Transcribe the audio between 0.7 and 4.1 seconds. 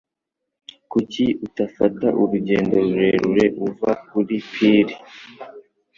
Kuki utafata urugendo rurerure uva